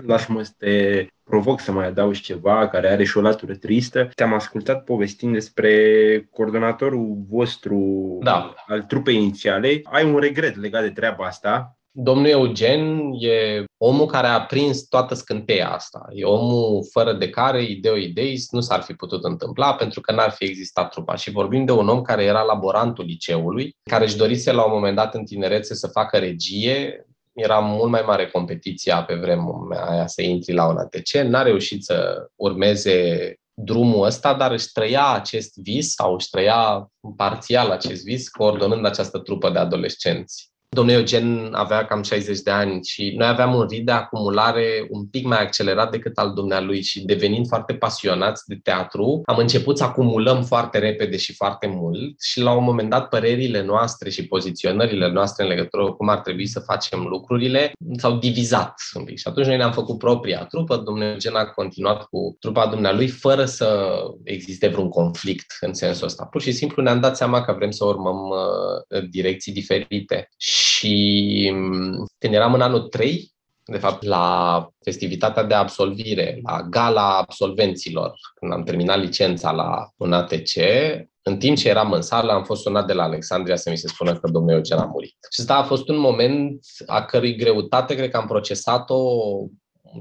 [0.06, 4.10] Lasă-mă să te provoc să mai adaugi ceva care are și o latură tristă.
[4.16, 7.78] Te-am ascultat povestind despre coordonatorul vostru
[8.22, 8.54] da.
[8.68, 9.82] al trupei inițiale.
[9.84, 11.79] Ai un regret legat de treaba asta?
[12.02, 16.08] Domnul Eugen e omul care a prins toată scânteia asta.
[16.12, 20.32] E omul fără de care Ideo Ideis nu s-ar fi putut întâmpla pentru că n-ar
[20.32, 21.16] fi existat trupa.
[21.16, 24.96] Și vorbim de un om care era laborantul liceului, care își dorise la un moment
[24.96, 30.22] dat în tinerețe să facă regie, era mult mai mare competiția pe vremea aia să
[30.22, 35.94] intri la un ATC, n-a reușit să urmeze drumul ăsta, dar își trăia acest vis
[35.94, 40.50] sau își trăia parțial acest vis coordonând această trupă de adolescenți.
[40.72, 45.06] Domnul Eugen avea cam 60 de ani și noi aveam un rit de acumulare un
[45.06, 49.84] pic mai accelerat decât al dumnealui și devenind foarte pasionați de teatru, am început să
[49.84, 55.12] acumulăm foarte repede și foarte mult și la un moment dat părerile noastre și poziționările
[55.12, 59.18] noastre în legătură cu cum ar trebui să facem lucrurile s-au divizat un pic.
[59.18, 63.46] Și atunci noi ne-am făcut propria trupă, domnul Eugen a continuat cu trupa dumnealui fără
[63.46, 66.26] să existe vreun conflict în sensul ăsta.
[66.26, 70.59] Pur și simplu ne-am dat seama că vrem să urmăm uh, direcții diferite și
[71.52, 73.34] mm, când eram în anul 3,
[73.66, 80.14] de fapt, la festivitatea de absolvire, la gala absolvenților, când am terminat licența la un
[80.14, 80.56] ATC,
[81.22, 83.88] în timp ce eram în sală, am fost sunat de la Alexandria să mi se
[83.88, 85.18] spună că domnul Eugen a murit.
[85.32, 89.00] Și ăsta a fost un moment a cărui greutate cred că am procesat-o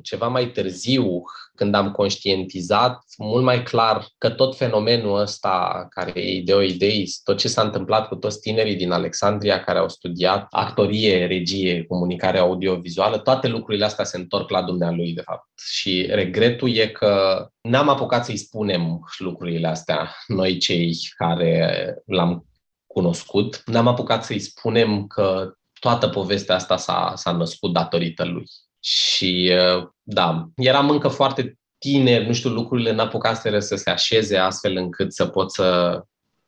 [0.03, 1.23] ceva mai târziu,
[1.55, 7.39] când am conștientizat mult mai clar că tot fenomenul ăsta care e ideo idei, tot
[7.39, 13.19] ce s-a întâmplat cu toți tinerii din Alexandria care au studiat actorie, regie, comunicare audiovizuală,
[13.19, 15.49] toate lucrurile astea se întorc la dumnealui, de fapt.
[15.73, 22.47] Și regretul e că n-am apucat să-i spunem lucrurile astea, noi cei care l-am
[22.87, 28.45] cunoscut, n-am apucat să-i spunem că toată povestea asta s-a, s-a născut datorită lui.
[28.81, 34.77] Și uh, da, eram încă foarte tineri, nu știu, lucrurile n-apucaseră să se așeze astfel
[34.77, 36.01] încât să pot să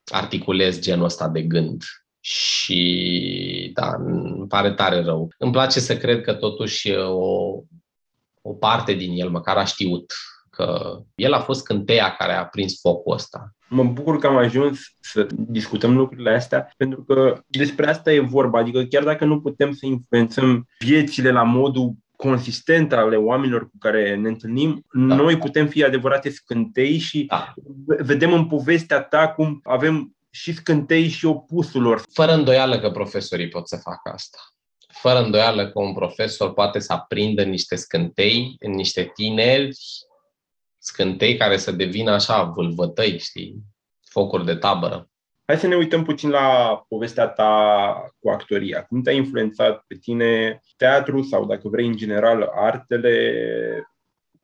[0.05, 1.83] articulez genul ăsta de gând.
[2.21, 5.29] Și da, îmi pare tare rău.
[5.39, 7.63] Îmi place să cred că totuși o,
[8.43, 10.13] o parte din el măcar a știut
[10.51, 13.55] că el a fost cânteia care a prins focul ăsta.
[13.69, 18.59] Mă bucur că am ajuns să discutăm lucrurile astea, pentru că despre asta e vorba.
[18.59, 24.17] Adică chiar dacă nu putem să influențăm viețile la modul consistent ale oamenilor cu care
[24.17, 25.15] ne întâlnim, da.
[25.15, 27.55] noi putem fi adevărate scântei și da.
[27.87, 32.03] vedem în povestea ta cum avem și scântei și opusul lor.
[32.13, 34.39] Fără îndoială că profesorii pot să facă asta.
[34.89, 39.77] Fără îndoială că un profesor poate să aprindă niște scântei în niște tineri,
[40.79, 43.57] scântei care să devină așa vâlvătăi, știi,
[44.11, 45.10] focuri de tabără.
[45.51, 48.83] Hai să ne uităm puțin la povestea ta cu actoria.
[48.83, 53.93] Cum te-a influențat pe tine teatru sau, dacă vrei, în general, artele,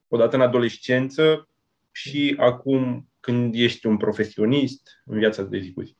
[0.09, 1.49] odată în adolescență
[1.93, 5.97] și acum când ești un profesionist în viața de zi cu zi?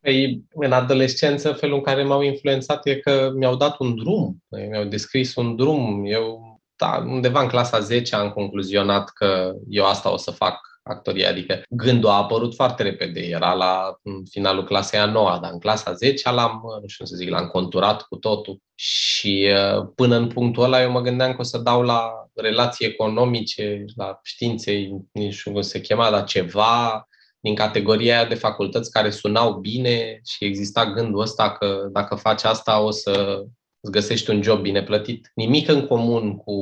[0.00, 4.84] Păi, în adolescență, felul în care m-au influențat e că mi-au dat un drum, mi-au
[4.84, 6.04] descris un drum.
[6.06, 11.26] Eu, da, undeva în clasa 10 am concluzionat că eu asta o să fac actorie,
[11.26, 13.96] adică gândul a apărut foarte repede, era la
[14.30, 18.02] finalul clasei a noua, dar în clasa 10 l-am, nu știu să zic, l-am conturat
[18.02, 18.58] cu totul.
[18.74, 22.86] Și uh, până în punctul ăla eu mă gândeam că o să dau la relații
[22.86, 27.06] economice, la științe, nu știu cum se chema, dar ceva
[27.40, 32.44] din categoria aia de facultăți care sunau bine și exista gândul ăsta că dacă faci
[32.44, 33.42] asta o să
[33.80, 35.30] îți găsești un job bine plătit.
[35.34, 36.54] Nimic în comun cu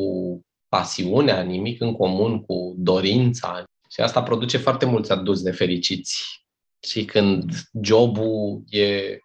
[0.68, 6.44] pasiunea, nimic în comun cu dorința, și asta produce foarte mulți adulți nefericiți.
[6.82, 9.18] Și când jobul e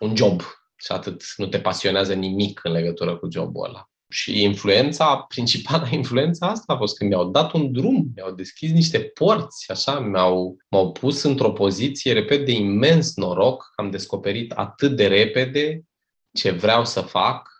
[0.00, 0.40] un job
[0.76, 3.88] și atât nu te pasionează nimic în legătură cu jobul ăla.
[4.08, 9.00] Și influența, principala influența asta a fost când mi-au dat un drum, mi-au deschis niște
[9.00, 15.06] porți, așa, mi-au, m-au pus într-o poziție, repet, de imens noroc, am descoperit atât de
[15.06, 15.84] repede
[16.32, 17.54] ce vreau să fac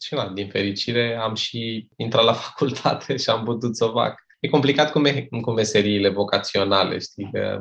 [0.00, 4.23] și, na, din fericire, am și intrat la facultate și am putut să fac.
[4.44, 7.28] E complicat cu, me- cu meseriile vocaționale, știi?
[7.32, 7.60] Că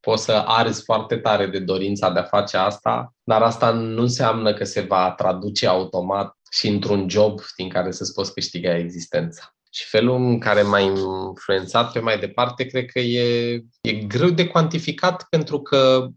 [0.00, 4.54] poți să arzi foarte tare de dorința de a face asta, dar asta nu înseamnă
[4.54, 9.54] că se va traduce automat și într-un job din care să-ți poți câștiga existența.
[9.70, 14.46] Și felul în care m-a influențat pe mai departe, cred că e, e greu de
[14.46, 16.08] cuantificat pentru că,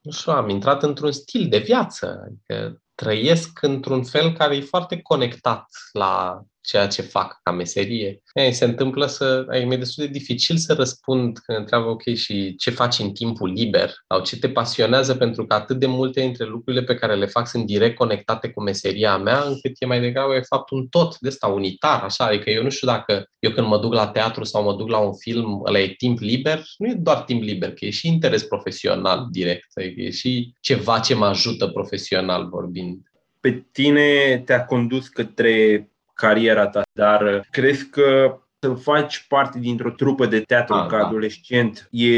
[0.00, 2.22] nu știu, am intrat într-un stil de viață.
[2.26, 8.22] Adică trăiesc într-un fel care e foarte conectat la ceea ce fac ca meserie.
[8.34, 12.56] Ei, se întâmplă să, ai, mi-e destul de dificil să răspund când întreabă, ok, și
[12.56, 13.92] ce faci în timpul liber?
[14.08, 17.48] Sau ce te pasionează, pentru că atât de multe dintre lucrurile pe care le fac
[17.48, 21.28] sunt direct conectate cu meseria mea, încât e mai degrabă, e fapt, un tot de
[21.28, 24.62] ăsta, unitar, așa, adică eu nu știu dacă eu când mă duc la teatru sau
[24.62, 27.84] mă duc la un film, ăla e timp liber, nu e doar timp liber, că
[27.84, 33.00] e și interes profesional direct, adică e și ceva ce mă ajută profesional vorbind.
[33.40, 35.86] Pe tine te-a condus către
[36.26, 41.06] cariera ta, dar crezi că să faci parte dintr-o trupă de teatru Ah, ca da.
[41.06, 42.10] adolescent e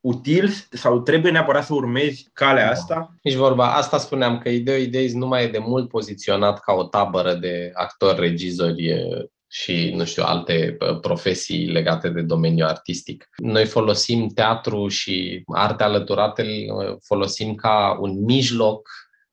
[0.00, 2.70] util sau trebuie neapărat să urmezi calea Da.
[2.70, 3.14] asta?
[3.22, 6.84] Nici vorba, asta spuneam că Ideo Ideis nu mai e de mult poziționat ca o
[6.84, 9.06] tabără de actori, regizori e,
[9.52, 13.28] și, nu știu, alte pă, profesii legate de domeniul artistic.
[13.36, 18.88] Noi folosim teatru și arte alăturate, îl folosim ca un mijloc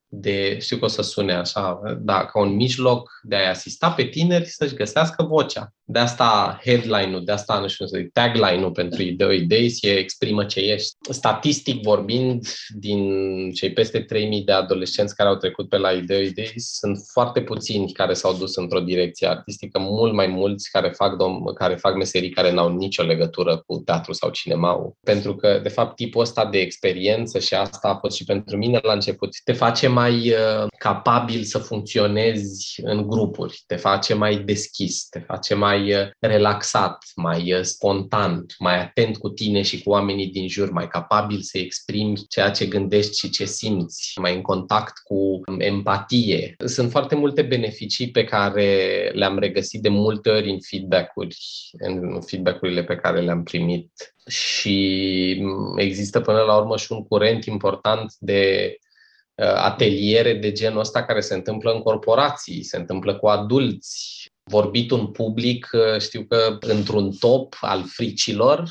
[0.07, 4.03] de, știu că o să sune așa, da, ca un mijloc de a-i asista pe
[4.03, 5.71] tineri să-și găsească vocea.
[5.89, 9.97] De asta headline-ul, de asta, nu știu cum să zic, tagline-ul pentru Ideo Ideis e
[9.97, 10.95] exprimă ce ești.
[11.09, 12.47] Statistic vorbind,
[12.79, 13.01] din
[13.51, 17.91] cei peste 3000 de adolescenți care au trecut pe la Ideo Ideis, sunt foarte puțini
[17.91, 22.29] care s-au dus într-o direcție artistică, mult mai mulți care fac, dom- care fac meserii
[22.29, 26.57] care n-au nicio legătură cu teatru sau cinema Pentru că, de fapt, tipul ăsta de
[26.57, 31.43] experiență și asta a fost și pentru mine la început, te face mai uh, capabil
[31.43, 37.61] să funcționezi în grupuri, te face mai deschis, te face mai uh, relaxat, mai uh,
[37.61, 42.51] spontan, mai atent cu tine și cu oamenii din jur, mai capabil să exprimi ceea
[42.51, 46.55] ce gândești și ce simți, mai în contact cu um, empatie.
[46.65, 51.37] Sunt foarte multe beneficii pe care le-am regăsit de multe ori în feedback-uri,
[51.71, 53.91] în feedback-urile pe care le-am primit
[54.27, 58.86] și mm, există până la urmă și un curent important de uh,
[59.45, 64.25] ateliere de genul ăsta care se întâmplă în corporații, se întâmplă cu adulți.
[64.43, 68.69] Vorbit un public, uh, știu că într-un top al fricilor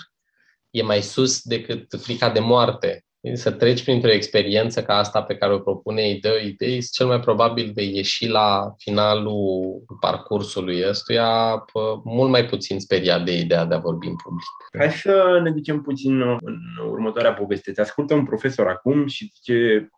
[0.71, 3.01] e mai sus decât frica de moarte.
[3.35, 7.71] Să treci printr-o experiență ca asta pe care o propune Ideo Idei, cel mai probabil
[7.75, 13.79] vei ieși la finalul parcursului ăstuia pă, mult mai puțin speriat de ideea de a
[13.79, 14.47] vorbi în public.
[14.79, 16.59] Hai să ne ducem puțin în
[16.91, 17.73] următoarea poveste.
[17.73, 19.89] Te ascultă un profesor acum și zice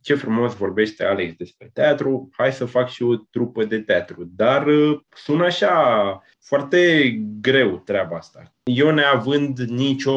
[0.00, 4.30] ce frumos vorbește Alex despre teatru, hai să fac și o trupă de teatru.
[4.36, 7.10] Dar uh, sună așa foarte
[7.40, 8.54] greu treaba asta.
[8.62, 10.16] Eu neavând nicio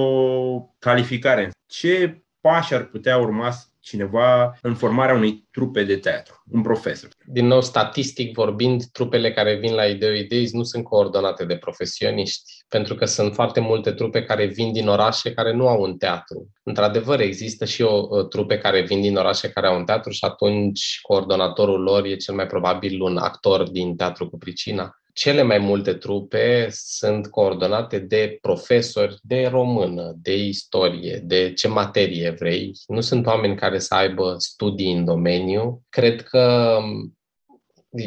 [0.80, 7.10] calificare, ce pași ar putea urma cineva în formarea unei trupe de teatru, un profesor?
[7.26, 12.52] Din nou, statistic vorbind, trupele care vin la Ideo Ideis nu sunt coordonate de profesioniști,
[12.68, 16.50] pentru că sunt foarte multe trupe care vin din orașe care nu au un teatru.
[16.64, 20.26] Într-adevăr, există și o, o trupe care vin din orașe care au un teatru și
[20.26, 25.01] atunci coordonatorul lor e cel mai probabil un actor din teatru cu pricina.
[25.14, 32.30] Cele mai multe trupe sunt coordonate de profesori de română, de istorie, de ce materie
[32.30, 32.72] vrei.
[32.88, 35.82] Nu sunt oameni care să aibă studii în domeniu.
[35.90, 36.78] Cred că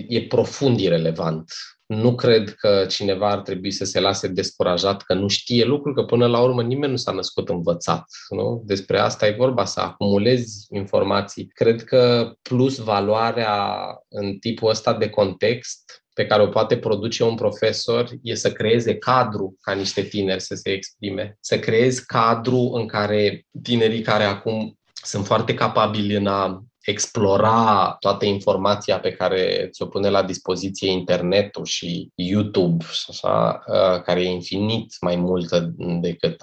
[0.08, 1.52] e profund irelevant.
[1.86, 6.02] Nu cred că cineva ar trebui să se lase descurajat că nu știe lucruri, că
[6.02, 8.04] până la urmă nimeni nu s-a născut învățat.
[8.28, 8.62] Nu?
[8.64, 11.46] Despre asta e vorba, să acumulezi informații.
[11.46, 17.34] Cred că plus valoarea în tipul ăsta de context pe care o poate produce un
[17.34, 22.86] profesor e să creeze cadru ca niște tineri să se exprime, să creezi cadru în
[22.86, 29.86] care tinerii care acum sunt foarte capabili în a explora toată informația pe care ți-o
[29.86, 33.62] pune la dispoziție internetul și YouTube, așa,
[34.04, 36.36] care e infinit mai multă decât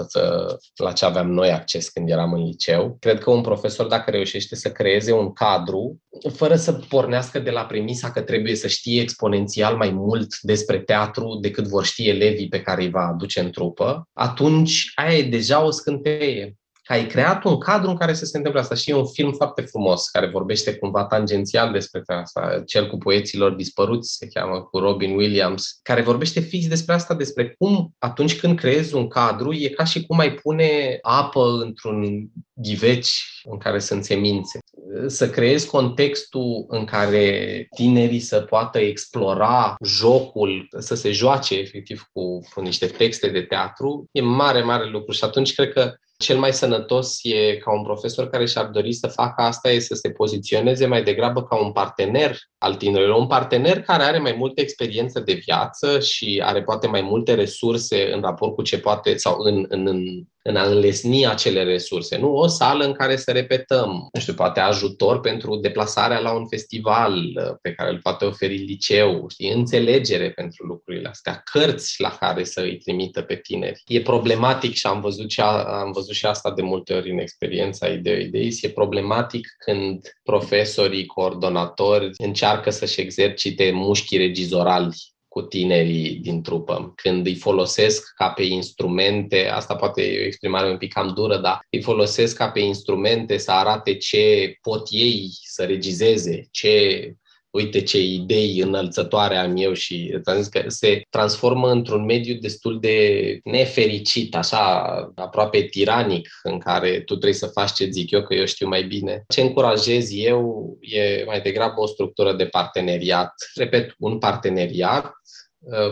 [0.76, 2.98] la ce aveam noi acces când eram în liceu.
[3.00, 6.02] Cred că un profesor, dacă reușește să creeze un cadru,
[6.34, 11.38] fără să pornească de la premisa că trebuie să știe exponențial mai mult despre teatru
[11.42, 15.66] decât vor ști elevii pe care îi va aduce în trupă, atunci aia e deja
[15.66, 18.76] o scânteie că ai creat un cadru în care să se întâmple asta.
[18.76, 23.54] Și e un film foarte frumos care vorbește cumva tangențial despre asta, cel cu poeților
[23.54, 28.60] dispăruți, se cheamă, cu Robin Williams, care vorbește fix despre asta, despre cum atunci când
[28.60, 34.04] creezi un cadru, e ca și cum ai pune apă într-un ghiveci în care sunt
[34.04, 34.60] semințe.
[35.08, 42.40] Să creezi contextul în care tinerii să poată explora jocul, să se joace efectiv cu,
[42.54, 46.54] cu niște texte de teatru, e mare, mare lucru și atunci cred că cel mai
[46.54, 50.86] sănătos e ca un profesor care și-ar dori să facă asta e să se poziționeze
[50.86, 55.34] mai degrabă ca un partener al tinerilor, un partener care are mai multă experiență de
[55.34, 59.88] viață și are poate mai multe resurse în raport cu ce poate sau în, în,
[59.88, 62.18] în, în a înlesni acele resurse.
[62.18, 66.48] Nu o sală în care să repetăm, nu știu, poate ajutor pentru deplasarea la un
[66.48, 67.24] festival
[67.62, 72.62] pe care îl poate oferi liceu, știi, înțelegere pentru lucrurile astea, cărți la care să
[72.62, 73.82] îi trimită pe tineri.
[73.86, 77.18] E problematic și am văzut și, a, am văzut și asta de multe ori în
[77.18, 84.96] experiența Ideo Ideis, e problematic când profesorii, coordonatori încearcă să-și exercite mușchii regizorali
[85.32, 90.70] cu tinerii din trupă, când îi folosesc ca pe instrumente, asta poate e o exprimare
[90.70, 95.30] un pic cam dură, dar îi folosesc ca pe instrumente să arate ce pot ei
[95.44, 97.16] să regizeze, ce
[97.52, 102.80] uite ce idei înălțătoare am eu și am zis că se transformă într-un mediu destul
[102.80, 104.82] de nefericit, așa,
[105.16, 108.84] aproape tiranic, în care tu trebuie să faci ce zic eu, că eu știu mai
[108.84, 109.24] bine.
[109.28, 113.34] Ce încurajez eu e mai degrabă o structură de parteneriat.
[113.56, 115.41] Repet, un parteneriat Uh,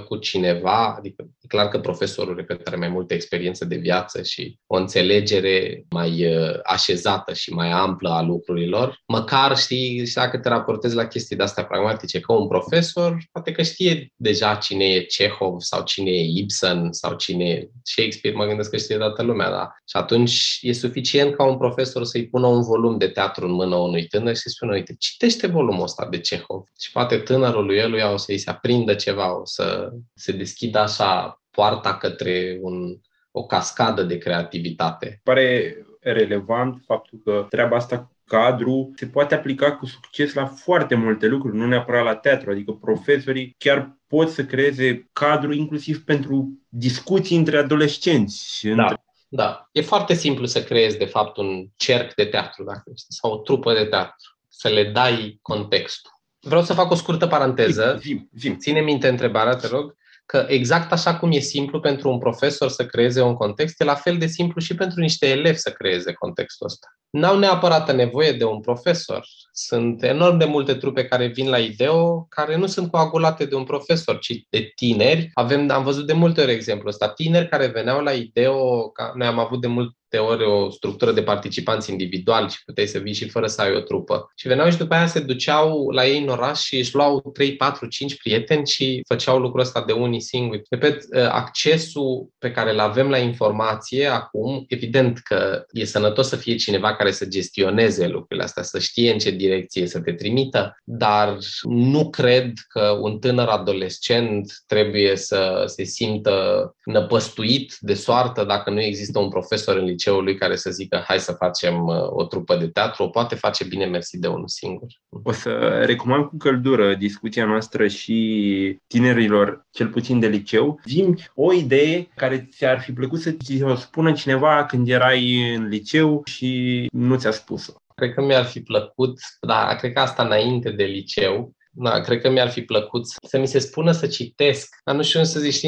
[0.08, 4.60] cu cineva, adică e clar că profesorul, repet, are mai multă experiență de viață și
[4.68, 10.50] o înțelegere mai uh, așezată și mai amplă a lucrurilor, măcar știi, și dacă te
[10.50, 15.02] raportezi la chestii de astea pragmatice, că un profesor poate că știe deja cine e
[15.02, 19.50] Cehov sau cine e Ibsen sau cine e Shakespeare, mă gândesc că știe toată lumea,
[19.50, 19.70] da?
[19.86, 23.76] Și atunci e suficient ca un profesor să-i pună un volum de teatru în mână
[23.76, 26.64] unui tânăr și să spună, uite, citește volumul ăsta de Cehov.
[26.80, 30.80] Și poate tânărul lui el o să-i se aprindă ceva, o să să se deschidă
[30.80, 33.00] așa poarta către un,
[33.32, 35.20] o cascadă de creativitate.
[35.24, 41.28] Pare relevant faptul că treaba asta cadru se poate aplica cu succes la foarte multe
[41.28, 47.38] lucruri, nu neapărat la teatru, adică profesorii chiar pot să creeze cadru inclusiv pentru discuții
[47.38, 48.68] între adolescenți.
[48.68, 48.82] Da.
[48.82, 49.04] Între...
[49.32, 53.32] Da, e foarte simplu să creezi, de fapt, un cerc de teatru, dacă este, sau
[53.32, 56.12] o trupă de teatru, să le dai contextul.
[56.42, 57.98] Vreau să fac o scurtă paranteză.
[58.02, 58.58] Zim, zim.
[58.58, 62.86] Ține minte întrebarea, te rog, că exact așa cum e simplu pentru un profesor să
[62.86, 66.66] creeze un context, e la fel de simplu și pentru niște elevi să creeze contextul
[66.66, 66.88] ăsta.
[67.10, 69.26] N-au neapărat nevoie de un profesor.
[69.52, 73.64] Sunt enorm de multe trupe care vin la IDEO, care nu sunt coagulate de un
[73.64, 75.30] profesor, ci de tineri.
[75.34, 77.10] Avem, am văzut de multe ori exemplul ăsta.
[77.10, 81.24] Tineri care veneau la IDEO, ca, noi am avut de mult ori o structură de
[81.24, 84.32] participanți individuali și puteai să vii și fără să ai o trupă.
[84.36, 87.56] Și veneau și după aia se duceau la ei în oraș și își luau 3,
[87.56, 90.62] 4, 5 prieteni și făceau lucrul ăsta de unii singuri.
[90.70, 96.36] Repet, ă, accesul pe care îl avem la informație acum, evident că e sănătos să
[96.36, 100.78] fie cineva care să gestioneze lucrurile astea, să știe în ce direcție să te trimită,
[100.84, 108.70] dar nu cred că un tânăr adolescent trebuie să se simtă năpăstuit de soartă dacă
[108.70, 112.56] nu există un profesor în liceului care să zică hai să facem uh, o trupă
[112.56, 114.88] de teatru, o poate face bine mersi de unul singur.
[115.24, 115.50] O să
[115.86, 120.80] recomand cu căldură discuția noastră și tinerilor, cel puțin de liceu.
[120.86, 125.68] Zim o idee care ți-ar fi plăcut să ți o spună cineva când erai în
[125.68, 127.74] liceu și nu ți-a spus-o.
[127.96, 132.30] Cred că mi-ar fi plăcut, da, cred că asta înainte de liceu, da, cred că
[132.30, 135.68] mi-ar fi plăcut să mi se spună să citesc, dar nu știu să zici,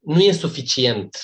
[0.00, 1.16] nu e suficient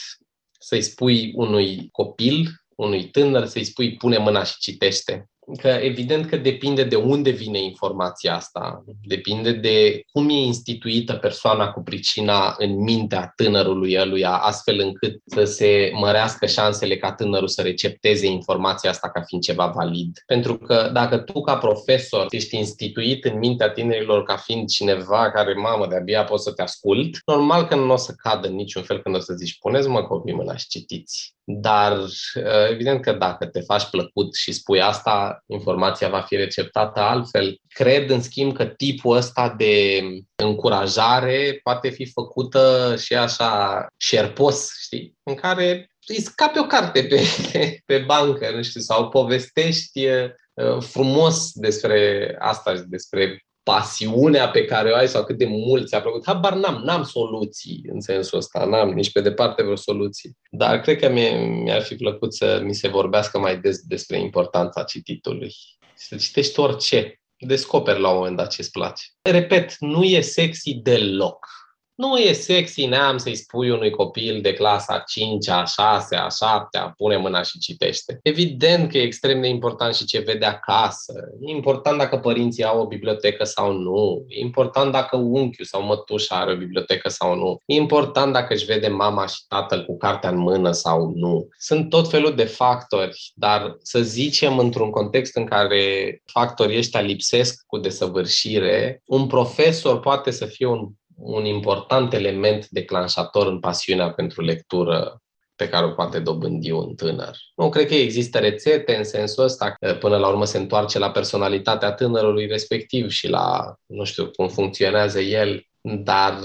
[0.64, 5.30] să-i spui unui copil, unui tânăr, să-i spui pune mâna și citește
[5.60, 11.70] că evident că depinde de unde vine informația asta, depinde de cum e instituită persoana
[11.70, 17.62] cu pricina în mintea tânărului eluia, astfel încât să se mărească șansele ca tânărul să
[17.62, 20.22] recepteze informația asta ca fiind ceva valid.
[20.26, 25.52] Pentru că dacă tu ca profesor ești instituit în mintea tinerilor ca fiind cineva care,
[25.52, 29.02] mamă, de-abia poți să te ascult, normal că nu o să cadă în niciun fel
[29.02, 31.34] când o să zici, puneți mă copii mâna și citiți.
[31.46, 37.00] Dar uh, evident că dacă te faci plăcut și spui asta, informația va fi receptată
[37.00, 37.58] altfel.
[37.68, 40.02] Cred, în schimb, că tipul ăsta de
[40.34, 45.18] încurajare poate fi făcută și așa șerpos, știi?
[45.22, 47.20] În care îi scape o carte pe,
[47.86, 54.94] pe bancă, nu știu, sau povestești uh, frumos despre asta, despre pasiunea pe care o
[54.94, 56.26] ai sau cât de mult ți-a plăcut.
[56.26, 60.30] Habar n-am, n-am soluții în sensul ăsta, n-am nici pe departe vreo soluție.
[60.50, 65.54] Dar cred că mi-ar fi plăcut să mi se vorbească mai des despre importanța cititului.
[65.94, 69.04] Să citești orice, descoperi la un moment dat ce-ți place.
[69.22, 71.46] Repet, nu e sexy deloc
[71.94, 76.78] nu e sexy, neam să-i spui unui copil de clasa 5 a 6 a 7
[76.78, 78.18] a pune mâna și citește.
[78.22, 81.12] Evident că e extrem de important și ce vede acasă.
[81.40, 84.24] E important dacă părinții au o bibliotecă sau nu.
[84.28, 87.58] E important dacă unchiul sau mătușa are o bibliotecă sau nu.
[87.66, 91.48] E important dacă își vede mama și tatăl cu cartea în mână sau nu.
[91.58, 97.62] Sunt tot felul de factori, dar să zicem într-un context în care factorii ăștia lipsesc
[97.66, 104.42] cu desăvârșire, un profesor poate să fie un un important element declanșator în pasiunea pentru
[104.42, 105.18] lectură
[105.56, 107.36] pe care o poate dobândi un tânăr.
[107.56, 111.10] Nu cred că există rețete în sensul ăsta, că până la urmă se întoarce la
[111.10, 116.40] personalitatea tânărului respectiv și la, nu știu, cum funcționează el, dar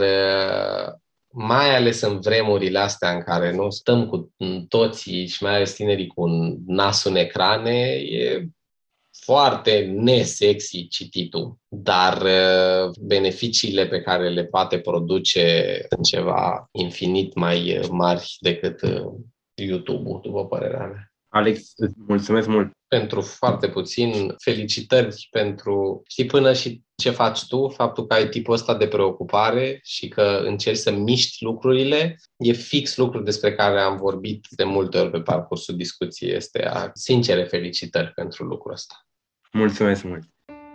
[1.31, 4.33] mai ales în vremurile astea în care nu stăm cu
[4.67, 8.45] toții și mai ales tinerii cu un nas în ecrane, e
[9.29, 17.77] foarte nesexy cititul, dar uh, beneficiile pe care le poate produce sunt ceva infinit mai
[17.77, 19.11] uh, mari decât uh,
[19.53, 21.11] YouTube-ul, după părerea mea.
[21.27, 22.71] Alex, îți mulțumesc mult!
[22.87, 28.53] Pentru foarte puțin, felicitări pentru, știi, până și ce faci tu, faptul că ai tipul
[28.53, 33.97] ăsta de preocupare și că încerci să miști lucrurile, e fix lucru despre care am
[33.97, 36.35] vorbit de multe ori pe parcursul discuției.
[36.35, 38.95] Este a sincere felicitări pentru lucrul ăsta.
[39.51, 40.23] Mulțumesc mult!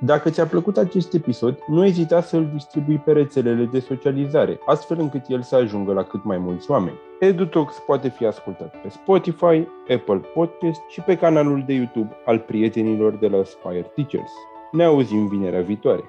[0.01, 5.01] Dacă ți-a plăcut acest episod, nu ezita să îl distribui pe rețelele de socializare, astfel
[5.01, 6.99] încât el să ajungă la cât mai mulți oameni.
[7.21, 13.13] EduTalks poate fi ascultat pe Spotify, Apple Podcast și pe canalul de YouTube al prietenilor
[13.13, 14.33] de la Spire Teachers.
[14.73, 16.03] Ne auzim vinerea viitoare!